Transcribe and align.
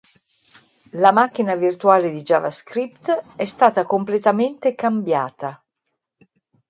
La 0.93 1.11
macchina 1.11 1.53
virtuale 1.53 2.09
di 2.09 2.23
JavaScript 2.23 3.35
è 3.35 3.45
stata 3.45 3.85
completamente 3.85 4.73
cambiata. 4.73 5.63